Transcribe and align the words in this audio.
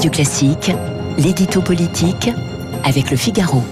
Radio 0.00 0.12
Classique, 0.12 0.72
l'édito 1.18 1.60
politique 1.60 2.30
avec 2.84 3.10
le 3.10 3.18
Figaro. 3.18 3.62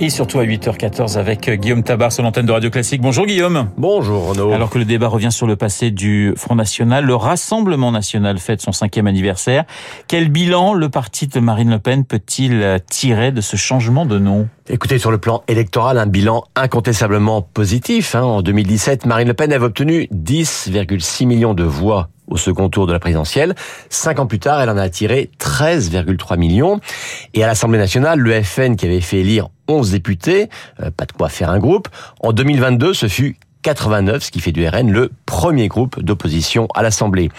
Et 0.00 0.10
surtout 0.10 0.40
à 0.40 0.44
8h14 0.44 1.16
avec 1.16 1.48
Guillaume 1.48 1.84
Tabar 1.84 2.10
sur 2.10 2.24
l'antenne 2.24 2.46
de 2.46 2.50
Radio 2.50 2.68
Classique. 2.68 3.00
Bonjour 3.00 3.26
Guillaume. 3.26 3.68
Bonjour 3.76 4.30
Renaud. 4.30 4.50
Alors 4.50 4.70
que 4.70 4.78
le 4.78 4.84
débat 4.84 5.06
revient 5.06 5.30
sur 5.30 5.46
le 5.46 5.54
passé 5.54 5.92
du 5.92 6.34
Front 6.36 6.56
National, 6.56 7.04
le 7.04 7.14
Rassemblement 7.14 7.92
National 7.92 8.38
fête 8.38 8.60
son 8.60 8.72
cinquième 8.72 9.06
anniversaire. 9.06 9.62
Quel 10.08 10.30
bilan 10.30 10.74
le 10.74 10.88
parti 10.88 11.28
de 11.28 11.38
Marine 11.38 11.70
Le 11.70 11.78
Pen 11.78 12.04
peut-il 12.04 12.80
tirer 12.90 13.30
de 13.30 13.40
ce 13.40 13.54
changement 13.54 14.04
de 14.04 14.18
nom? 14.18 14.48
Écoutez, 14.68 15.00
sur 15.00 15.10
le 15.10 15.18
plan 15.18 15.42
électoral, 15.48 15.98
un 15.98 16.06
bilan 16.06 16.44
incontestablement 16.54 17.42
positif. 17.42 18.14
Hein. 18.14 18.22
En 18.22 18.42
2017, 18.42 19.06
Marine 19.06 19.26
Le 19.26 19.34
Pen 19.34 19.52
avait 19.52 19.64
obtenu 19.64 20.08
10,6 20.12 21.26
millions 21.26 21.52
de 21.52 21.64
voix 21.64 22.10
au 22.28 22.36
second 22.36 22.68
tour 22.68 22.86
de 22.86 22.92
la 22.92 23.00
présidentielle. 23.00 23.56
Cinq 23.90 24.20
ans 24.20 24.26
plus 24.26 24.38
tard, 24.38 24.60
elle 24.60 24.70
en 24.70 24.76
a 24.76 24.82
attiré 24.82 25.30
13,3 25.40 26.38
millions. 26.38 26.78
Et 27.34 27.42
à 27.42 27.48
l'Assemblée 27.48 27.78
nationale, 27.78 28.20
le 28.20 28.40
FN 28.40 28.76
qui 28.76 28.86
avait 28.86 29.00
fait 29.00 29.18
élire 29.18 29.48
11 29.66 29.90
députés, 29.90 30.48
euh, 30.80 30.92
pas 30.92 31.06
de 31.06 31.12
quoi 31.12 31.28
faire 31.28 31.50
un 31.50 31.58
groupe, 31.58 31.88
en 32.20 32.32
2022, 32.32 32.94
ce 32.94 33.08
fut 33.08 33.38
89, 33.62 34.22
ce 34.22 34.30
qui 34.30 34.40
fait 34.40 34.52
du 34.52 34.66
RN 34.66 34.90
le 34.90 35.10
premier 35.26 35.68
groupe 35.68 36.00
d'opposition 36.00 36.68
à 36.74 36.82
l'Assemblée. 36.82 37.30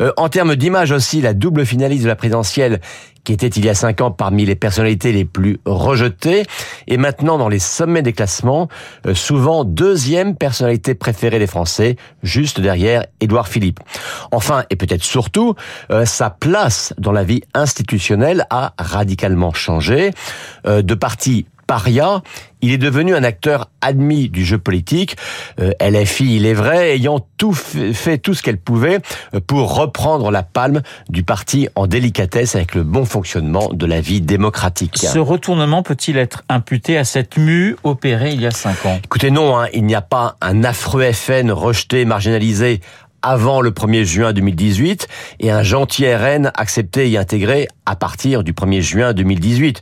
Euh, 0.00 0.12
en 0.16 0.28
termes 0.28 0.56
d'image 0.56 0.92
aussi, 0.92 1.20
la 1.20 1.32
double 1.32 1.64
finaliste 1.64 2.02
de 2.02 2.08
la 2.08 2.16
présidentielle, 2.16 2.80
qui 3.24 3.32
était 3.32 3.48
il 3.48 3.64
y 3.64 3.68
a 3.68 3.74
cinq 3.74 4.00
ans 4.00 4.10
parmi 4.10 4.46
les 4.46 4.56
personnalités 4.56 5.12
les 5.12 5.24
plus 5.24 5.58
rejetées, 5.64 6.44
est 6.88 6.96
maintenant 6.96 7.38
dans 7.38 7.48
les 7.48 7.58
sommets 7.58 8.02
des 8.02 8.12
classements, 8.12 8.68
euh, 9.06 9.14
souvent 9.14 9.64
deuxième 9.64 10.36
personnalité 10.36 10.94
préférée 10.94 11.38
des 11.38 11.46
Français, 11.46 11.96
juste 12.22 12.60
derrière 12.60 13.06
Édouard 13.20 13.48
Philippe. 13.48 13.80
Enfin, 14.32 14.64
et 14.70 14.76
peut-être 14.76 15.04
surtout, 15.04 15.54
euh, 15.90 16.04
sa 16.04 16.30
place 16.30 16.94
dans 16.98 17.12
la 17.12 17.24
vie 17.24 17.42
institutionnelle 17.54 18.46
a 18.50 18.74
radicalement 18.78 19.52
changé. 19.52 20.10
de 20.64 20.94
parti 20.94 21.46
paria, 21.70 22.20
il 22.62 22.72
est 22.72 22.78
devenu 22.78 23.14
un 23.14 23.22
acteur 23.22 23.70
admis 23.80 24.28
du 24.28 24.44
jeu 24.44 24.58
politique. 24.58 25.16
Euh, 25.60 25.70
LFI, 25.80 26.34
il 26.34 26.44
est 26.44 26.52
vrai, 26.52 26.96
ayant 26.96 27.24
tout 27.36 27.52
fait, 27.52 28.18
tout 28.18 28.34
ce 28.34 28.42
qu'elle 28.42 28.58
pouvait 28.58 28.98
euh, 29.36 29.40
pour 29.46 29.76
reprendre 29.76 30.32
la 30.32 30.42
palme 30.42 30.82
du 31.08 31.22
parti 31.22 31.68
en 31.76 31.86
délicatesse 31.86 32.56
avec 32.56 32.74
le 32.74 32.82
bon 32.82 33.04
fonctionnement 33.04 33.68
de 33.72 33.86
la 33.86 34.00
vie 34.00 34.20
démocratique. 34.20 34.98
Ce 34.98 35.20
retournement 35.20 35.84
peut-il 35.84 36.18
être 36.18 36.42
imputé 36.48 36.98
à 36.98 37.04
cette 37.04 37.36
mue 37.36 37.76
opérée 37.84 38.32
il 38.32 38.40
y 38.40 38.46
a 38.48 38.50
cinq 38.50 38.84
ans? 38.84 38.98
Écoutez, 39.04 39.30
non, 39.30 39.56
hein, 39.56 39.68
il 39.72 39.84
n'y 39.84 39.94
a 39.94 40.02
pas 40.02 40.38
un 40.40 40.64
affreux 40.64 41.12
FN 41.12 41.52
rejeté, 41.52 42.04
marginalisé 42.04 42.80
avant 43.22 43.60
le 43.60 43.70
1er 43.70 44.04
juin 44.04 44.32
2018 44.32 45.08
et 45.40 45.50
un 45.50 45.62
gentil 45.62 46.12
RN 46.12 46.50
accepté 46.54 47.10
et 47.10 47.18
intégré 47.18 47.68
à 47.86 47.96
partir 47.96 48.44
du 48.44 48.52
1er 48.52 48.80
juin 48.80 49.12
2018. 49.12 49.80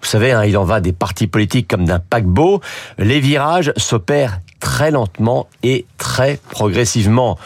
Vous 0.00 0.06
savez, 0.06 0.32
hein, 0.32 0.44
il 0.44 0.56
en 0.56 0.64
va 0.64 0.80
des 0.80 0.92
partis 0.92 1.26
politiques 1.26 1.68
comme 1.68 1.84
d'un 1.84 1.98
paquebot. 1.98 2.60
Les 2.98 3.20
virages 3.20 3.72
s'opèrent 3.76 4.40
très 4.60 4.90
lentement 4.90 5.48
et 5.62 5.86
très 5.98 6.38
progressivement. 6.50 7.38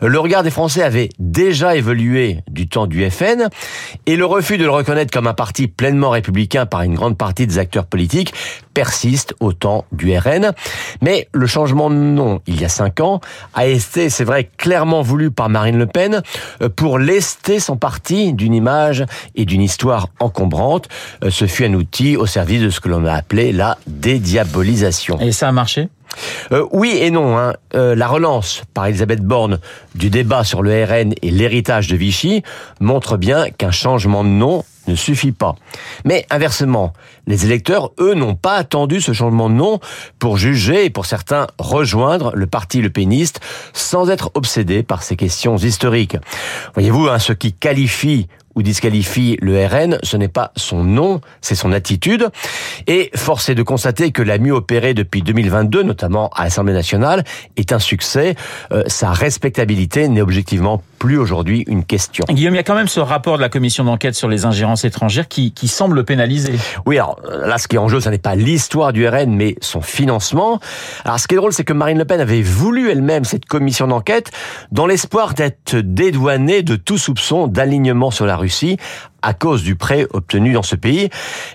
Le 0.00 0.18
regard 0.18 0.42
des 0.42 0.50
Français 0.50 0.82
avait 0.82 1.10
déjà 1.18 1.76
évolué 1.76 2.38
du 2.50 2.66
temps 2.66 2.86
du 2.86 3.08
FN 3.10 3.48
et 4.06 4.16
le 4.16 4.24
refus 4.24 4.58
de 4.58 4.64
le 4.64 4.70
reconnaître 4.70 5.12
comme 5.12 5.26
un 5.26 5.34
parti 5.34 5.68
pleinement 5.68 6.10
républicain 6.10 6.66
par 6.66 6.82
une 6.82 6.94
grande 6.94 7.18
partie 7.18 7.46
des 7.46 7.58
acteurs 7.58 7.86
politiques 7.86 8.32
persiste 8.74 9.34
au 9.40 9.52
temps 9.52 9.84
du 9.92 10.16
RN. 10.16 10.52
Mais 11.00 11.28
le 11.32 11.46
changement 11.46 11.90
de 11.90 11.96
nom, 11.96 12.40
il 12.46 12.60
y 12.60 12.64
a 12.64 12.68
cinq 12.68 13.00
ans, 13.00 13.20
a 13.54 13.66
été, 13.66 14.10
c'est 14.10 14.24
vrai, 14.24 14.50
clairement 14.56 15.02
voulu 15.02 15.30
par 15.30 15.48
Marine 15.48 15.78
Le 15.78 15.86
Pen 15.86 16.22
euh, 16.62 16.68
pour 16.68 16.98
lester 16.98 17.60
son 17.60 17.76
parti 17.76 18.32
d'une 18.32 18.54
image 18.54 19.04
et 19.34 19.44
d'une 19.44 19.62
histoire 19.62 20.08
encombrante. 20.20 20.88
Euh, 21.24 21.30
ce 21.30 21.46
fut 21.46 21.64
un 21.64 21.74
outil 21.74 22.16
au 22.16 22.26
service 22.26 22.62
de 22.62 22.70
ce 22.70 22.80
que 22.80 22.88
l'on 22.88 23.04
a 23.06 23.12
appelé 23.12 23.52
la 23.52 23.78
dédiabolisation. 23.86 25.18
Et 25.20 25.32
ça 25.32 25.48
a 25.48 25.52
marché? 25.52 25.88
Euh, 26.52 26.66
oui 26.72 26.96
et 27.00 27.10
non. 27.10 27.38
Hein. 27.38 27.54
Euh, 27.74 27.94
la 27.94 28.06
relance 28.06 28.62
par 28.74 28.86
Elisabeth 28.86 29.22
Borne 29.22 29.58
du 29.94 30.10
débat 30.10 30.44
sur 30.44 30.62
le 30.62 30.84
RN 30.84 31.14
et 31.22 31.30
l'héritage 31.30 31.88
de 31.88 31.96
Vichy 31.96 32.42
montre 32.80 33.16
bien 33.16 33.50
qu'un 33.50 33.70
changement 33.70 34.24
de 34.24 34.28
nom 34.28 34.64
ne 34.86 34.94
suffit 34.94 35.32
pas. 35.32 35.54
Mais 36.04 36.26
inversement, 36.30 36.92
les 37.26 37.44
électeurs, 37.44 37.92
eux, 38.00 38.14
n'ont 38.14 38.34
pas 38.34 38.54
attendu 38.54 39.00
ce 39.00 39.12
changement 39.12 39.48
de 39.48 39.54
nom 39.54 39.80
pour 40.18 40.36
juger 40.36 40.84
et 40.84 40.90
pour 40.90 41.06
certains 41.06 41.46
rejoindre 41.58 42.32
le 42.34 42.46
parti 42.46 42.80
le 42.80 42.90
péniste 42.90 43.40
sans 43.72 44.10
être 44.10 44.30
obsédés 44.34 44.82
par 44.82 45.02
ces 45.02 45.16
questions 45.16 45.56
historiques. 45.56 46.16
Voyez-vous, 46.74 47.08
hein, 47.08 47.18
ce 47.18 47.32
qui 47.32 47.52
qualifie 47.52 48.28
ou 48.54 48.62
disqualifie 48.62 49.38
le 49.40 49.64
RN, 49.64 49.98
ce 50.02 50.16
n'est 50.16 50.28
pas 50.28 50.52
son 50.56 50.84
nom, 50.84 51.20
c'est 51.40 51.54
son 51.54 51.72
attitude. 51.72 52.28
Et 52.86 53.10
force 53.14 53.48
est 53.48 53.54
de 53.54 53.62
constater 53.62 54.12
que 54.12 54.22
la 54.22 54.38
mieux 54.38 54.52
opérée 54.52 54.94
depuis 54.94 55.22
2022, 55.22 55.82
notamment 55.82 56.28
à 56.34 56.44
l'Assemblée 56.44 56.74
nationale, 56.74 57.24
est 57.56 57.72
un 57.72 57.78
succès. 57.78 58.34
Euh, 58.72 58.82
sa 58.86 59.12
respectabilité 59.12 60.08
n'est 60.08 60.20
objectivement 60.20 60.82
plus 61.02 61.18
aujourd'hui 61.18 61.64
une 61.66 61.84
question. 61.84 62.24
Guillaume, 62.28 62.54
il 62.54 62.58
y 62.58 62.60
a 62.60 62.62
quand 62.62 62.76
même 62.76 62.86
ce 62.86 63.00
rapport 63.00 63.36
de 63.36 63.42
la 63.42 63.48
commission 63.48 63.82
d'enquête 63.82 64.14
sur 64.14 64.28
les 64.28 64.44
ingérences 64.44 64.84
étrangères 64.84 65.26
qui, 65.26 65.50
qui 65.50 65.66
semble 65.66 66.04
pénaliser. 66.04 66.52
Oui, 66.86 66.96
alors 66.96 67.18
là, 67.28 67.58
ce 67.58 67.66
qui 67.66 67.74
est 67.74 67.80
en 67.80 67.88
jeu, 67.88 67.98
ce 67.98 68.08
n'est 68.08 68.18
pas 68.18 68.36
l'histoire 68.36 68.92
du 68.92 69.08
RN, 69.08 69.34
mais 69.34 69.56
son 69.60 69.80
financement. 69.80 70.60
Alors, 71.04 71.18
ce 71.18 71.26
qui 71.26 71.34
est 71.34 71.38
drôle, 71.38 71.52
c'est 71.52 71.64
que 71.64 71.72
Marine 71.72 71.98
Le 71.98 72.04
Pen 72.04 72.20
avait 72.20 72.40
voulu 72.40 72.88
elle-même 72.88 73.24
cette 73.24 73.46
commission 73.46 73.88
d'enquête 73.88 74.30
dans 74.70 74.86
l'espoir 74.86 75.34
d'être 75.34 75.74
dédouanée 75.74 76.62
de 76.62 76.76
tout 76.76 76.98
soupçon 76.98 77.48
d'alignement 77.48 78.12
sur 78.12 78.24
la 78.24 78.36
Russie 78.36 78.76
à 79.22 79.34
cause 79.34 79.62
du 79.62 79.76
prêt 79.76 80.06
obtenu 80.12 80.52
dans 80.52 80.62
ce 80.62 80.76
pays. 80.76 81.08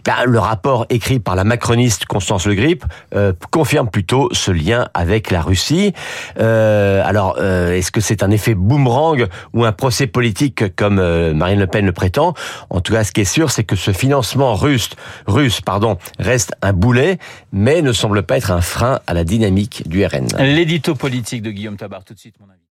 Ben, 0.06 0.16
le 0.26 0.40
rapport 0.40 0.86
écrit 0.90 1.20
par 1.20 1.36
la 1.36 1.44
macroniste 1.44 2.06
Constance 2.06 2.48
Le 2.48 2.56
Grip 2.56 2.84
euh, 3.14 3.34
confirme 3.52 3.90
plutôt 3.90 4.30
ce 4.32 4.52
lien 4.52 4.88
avec 4.94 5.32
la 5.32 5.42
Russie. 5.42 5.94
Euh, 6.40 7.02
alors, 7.06 7.38
euh, 7.40 7.74
est-ce 7.74 7.92
que 7.92 8.02
c'est 8.02 8.24
un 8.24 8.32
effet 8.32 8.56
boomerang 8.56 9.28
ou 9.54 9.66
un 9.66 9.72
procès 9.72 10.08
politique 10.08 10.76
comme 10.76 11.00
euh, 11.00 11.34
Marine 11.34 11.60
Le 11.60 11.68
Pen 11.68 11.86
le 11.86 11.92
prétend? 11.92 12.34
En 12.70 12.82
tout 12.82 12.94
cas, 12.94 13.04
ce 13.04 13.12
qui 13.12 13.22
est 13.22 13.26
sûr, 13.26 13.52
c'est 13.52 13.64
que 13.64 13.76
ce 13.76 13.92
financement 13.92 14.56
russe, 14.56 14.90
russe 15.28 15.62
pardon, 15.62 15.98
reste 16.20 16.54
un 16.62 16.74
boulet, 16.74 17.18
mais 17.52 17.82
ne 17.82 17.92
semble 17.92 18.24
pas 18.24 18.38
être 18.38 18.52
un 18.52 18.62
frein 18.62 19.00
à 19.08 19.14
la 19.14 19.24
dynamique 19.24 19.88
du 19.88 20.06
RN. 20.06 20.28
L'édito 20.40 20.96
politique 20.96 21.42
de 21.42 21.52
Guillaume 21.52 21.78
Tabar, 21.78 22.04
tout 22.04 22.14
de 22.14 22.20
suite. 22.20 22.36